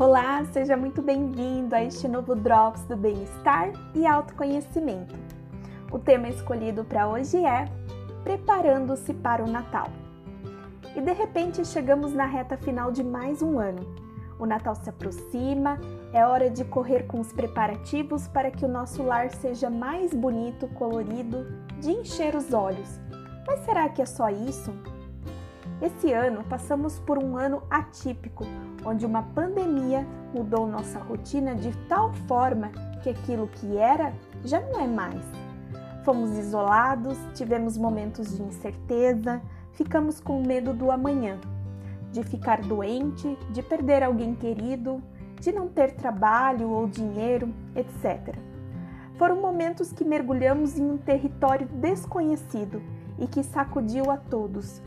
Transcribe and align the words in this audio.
Olá, 0.00 0.44
seja 0.52 0.76
muito 0.76 1.02
bem-vindo 1.02 1.74
a 1.74 1.82
este 1.82 2.06
novo 2.06 2.36
Drops 2.36 2.84
do 2.84 2.96
Bem-Estar 2.96 3.72
e 3.96 4.06
Autoconhecimento. 4.06 5.12
O 5.90 5.98
tema 5.98 6.28
escolhido 6.28 6.84
para 6.84 7.08
hoje 7.08 7.44
é 7.44 7.68
Preparando-se 8.22 9.12
para 9.12 9.42
o 9.42 9.50
Natal. 9.50 9.88
E 10.94 11.00
de 11.00 11.12
repente 11.12 11.66
chegamos 11.66 12.12
na 12.12 12.26
reta 12.26 12.56
final 12.56 12.92
de 12.92 13.02
mais 13.02 13.42
um 13.42 13.58
ano. 13.58 13.84
O 14.38 14.46
Natal 14.46 14.76
se 14.76 14.88
aproxima, 14.88 15.80
é 16.12 16.24
hora 16.24 16.48
de 16.48 16.64
correr 16.64 17.08
com 17.08 17.18
os 17.18 17.32
preparativos 17.32 18.28
para 18.28 18.52
que 18.52 18.64
o 18.64 18.68
nosso 18.68 19.02
lar 19.02 19.32
seja 19.32 19.68
mais 19.68 20.14
bonito, 20.14 20.68
colorido, 20.74 21.44
de 21.80 21.90
encher 21.90 22.36
os 22.36 22.54
olhos. 22.54 23.00
Mas 23.44 23.64
será 23.64 23.88
que 23.88 24.00
é 24.00 24.06
só 24.06 24.30
isso? 24.30 24.72
Esse 25.80 26.12
ano 26.12 26.42
passamos 26.42 26.98
por 26.98 27.22
um 27.22 27.36
ano 27.36 27.62
atípico, 27.70 28.44
onde 28.84 29.06
uma 29.06 29.22
pandemia 29.22 30.04
mudou 30.34 30.66
nossa 30.66 30.98
rotina 30.98 31.54
de 31.54 31.70
tal 31.86 32.12
forma 32.26 32.70
que 33.00 33.08
aquilo 33.08 33.46
que 33.46 33.76
era 33.76 34.12
já 34.44 34.60
não 34.60 34.80
é 34.80 34.88
mais. 34.88 35.24
Fomos 36.04 36.36
isolados, 36.36 37.16
tivemos 37.32 37.78
momentos 37.78 38.36
de 38.36 38.42
incerteza, 38.42 39.40
ficamos 39.72 40.18
com 40.18 40.42
medo 40.42 40.74
do 40.74 40.90
amanhã, 40.90 41.38
de 42.10 42.24
ficar 42.24 42.60
doente, 42.60 43.38
de 43.52 43.62
perder 43.62 44.02
alguém 44.02 44.34
querido, 44.34 45.00
de 45.40 45.52
não 45.52 45.68
ter 45.68 45.92
trabalho 45.92 46.70
ou 46.70 46.88
dinheiro, 46.88 47.54
etc. 47.76 48.34
Foram 49.14 49.40
momentos 49.40 49.92
que 49.92 50.04
mergulhamos 50.04 50.76
em 50.76 50.90
um 50.90 50.98
território 50.98 51.68
desconhecido 51.68 52.82
e 53.16 53.28
que 53.28 53.44
sacudiu 53.44 54.10
a 54.10 54.16
todos 54.16 54.82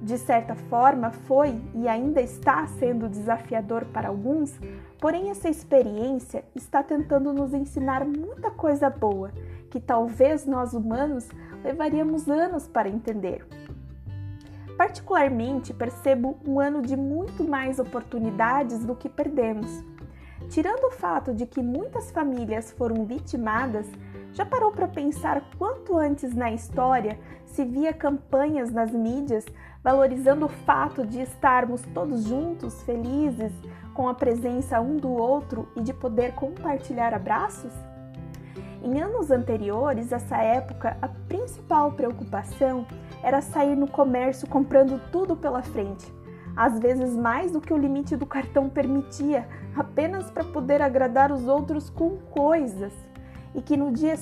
de 0.00 0.16
certa 0.16 0.54
forma, 0.54 1.10
foi 1.10 1.60
e 1.74 1.86
ainda 1.86 2.20
está 2.20 2.66
sendo 2.66 3.08
desafiador 3.08 3.84
para 3.86 4.08
alguns, 4.08 4.58
porém, 4.98 5.30
essa 5.30 5.48
experiência 5.48 6.44
está 6.54 6.82
tentando 6.82 7.32
nos 7.32 7.52
ensinar 7.52 8.04
muita 8.04 8.50
coisa 8.50 8.88
boa 8.88 9.30
que 9.70 9.78
talvez 9.78 10.46
nós 10.46 10.72
humanos 10.72 11.28
levaríamos 11.62 12.28
anos 12.28 12.66
para 12.66 12.88
entender. 12.88 13.46
Particularmente, 14.76 15.74
percebo 15.74 16.38
um 16.46 16.58
ano 16.58 16.80
de 16.80 16.96
muito 16.96 17.44
mais 17.44 17.78
oportunidades 17.78 18.84
do 18.84 18.96
que 18.96 19.10
perdemos. 19.10 19.84
Tirando 20.50 20.88
o 20.88 20.90
fato 20.90 21.32
de 21.32 21.46
que 21.46 21.62
muitas 21.62 22.10
famílias 22.10 22.72
foram 22.72 23.04
vitimadas, 23.04 23.86
já 24.32 24.44
parou 24.44 24.72
para 24.72 24.88
pensar 24.88 25.42
quanto 25.56 25.96
antes 25.96 26.34
na 26.34 26.50
história 26.50 27.18
se 27.46 27.64
via 27.64 27.92
campanhas 27.92 28.72
nas 28.72 28.90
mídias 28.90 29.44
valorizando 29.82 30.46
o 30.46 30.48
fato 30.48 31.06
de 31.06 31.20
estarmos 31.20 31.82
todos 31.94 32.24
juntos, 32.24 32.82
felizes, 32.82 33.52
com 33.94 34.08
a 34.08 34.14
presença 34.14 34.80
um 34.80 34.96
do 34.96 35.10
outro 35.10 35.68
e 35.76 35.82
de 35.82 35.94
poder 35.94 36.34
compartilhar 36.34 37.14
abraços? 37.14 37.72
Em 38.82 39.00
anos 39.00 39.30
anteriores, 39.30 40.10
essa 40.10 40.38
época, 40.38 40.96
a 41.00 41.08
principal 41.08 41.92
preocupação 41.92 42.86
era 43.22 43.40
sair 43.40 43.76
no 43.76 43.86
comércio 43.86 44.48
comprando 44.48 45.00
tudo 45.12 45.36
pela 45.36 45.62
frente, 45.62 46.12
às 46.60 46.78
vezes 46.78 47.16
mais 47.16 47.52
do 47.52 47.60
que 47.60 47.72
o 47.72 47.78
limite 47.78 48.16
do 48.16 48.26
cartão 48.26 48.68
permitia, 48.68 49.48
apenas 49.74 50.30
para 50.30 50.44
poder 50.44 50.82
agradar 50.82 51.32
os 51.32 51.48
outros 51.48 51.88
com 51.88 52.18
coisas, 52.18 52.92
e 53.54 53.62
que 53.62 53.76
no 53.76 53.90
dia, 53.90 54.14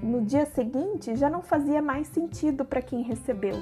no 0.00 0.22
dia 0.22 0.46
seguinte 0.46 1.16
já 1.16 1.28
não 1.28 1.42
fazia 1.42 1.82
mais 1.82 2.06
sentido 2.06 2.64
para 2.64 2.80
quem 2.80 3.02
recebeu 3.02 3.56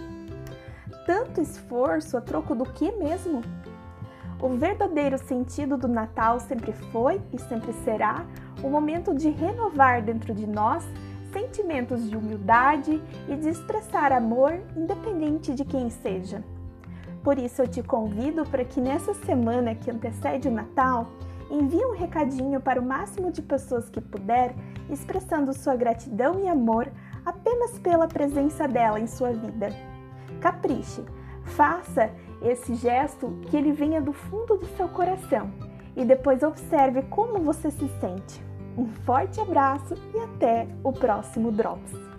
tanto 1.07 1.41
esforço 1.41 2.17
a 2.17 2.21
troco 2.21 2.55
do 2.55 2.65
que 2.65 2.93
mesmo? 2.93 3.43
O 4.41 4.51
verdadeiro 4.51 5.19
sentido 5.19 5.77
do 5.77 5.89
Natal 5.89 6.39
sempre 6.39 6.73
foi 6.93 7.21
e 7.33 7.39
sempre 7.39 7.73
será 7.85 8.25
o 8.63 8.69
momento 8.69 9.13
de 9.13 9.29
renovar 9.29 10.03
dentro 10.03 10.33
de 10.33 10.47
nós 10.47 10.85
sentimentos 11.33 12.09
de 12.09 12.17
humildade 12.17 13.03
e 13.29 13.35
de 13.35 13.49
expressar 13.49 14.13
amor 14.13 14.61
independente 14.77 15.53
de 15.53 15.65
quem 15.65 15.91
seja. 15.91 16.45
Por 17.23 17.39
isso 17.39 17.63
eu 17.63 17.69
te 17.69 17.83
convido 17.83 18.45
para 18.47 18.65
que 18.65 18.81
nessa 18.81 19.13
semana 19.13 19.75
que 19.75 19.91
antecede 19.91 20.49
o 20.49 20.51
Natal, 20.51 21.07
envie 21.51 21.85
um 21.85 21.93
recadinho 21.93 22.61
para 22.61 22.81
o 22.81 22.85
máximo 22.85 23.31
de 23.31 23.43
pessoas 23.43 23.91
que 23.91 24.01
puder, 24.01 24.55
expressando 24.89 25.53
sua 25.53 25.77
gratidão 25.77 26.41
e 26.41 26.49
amor 26.49 26.91
apenas 27.25 27.79
pela 27.79 28.07
presença 28.07 28.67
dela 28.67 28.99
em 28.99 29.07
sua 29.07 29.33
vida. 29.33 29.69
Capriche, 30.41 31.05
faça 31.45 32.11
esse 32.41 32.75
gesto 32.75 33.39
que 33.43 33.57
ele 33.57 33.73
venha 33.73 34.01
do 34.01 34.13
fundo 34.13 34.57
do 34.57 34.67
seu 34.77 34.89
coração 34.89 35.51
e 35.97 36.05
depois 36.05 36.43
observe 36.43 37.03
como 37.03 37.39
você 37.41 37.71
se 37.71 37.89
sente. 38.01 38.43
Um 38.79 38.87
forte 39.05 39.41
abraço 39.41 39.95
e 40.15 40.19
até 40.21 40.67
o 40.83 40.93
próximo 40.93 41.51
Drops! 41.53 42.10